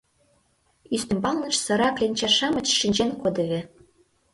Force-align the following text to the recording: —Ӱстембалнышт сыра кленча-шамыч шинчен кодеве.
—Ӱстембалнышт 0.95 1.59
сыра 1.65 1.89
кленча-шамыч 1.95 2.67
шинчен 2.79 3.11
кодеве. 3.21 3.61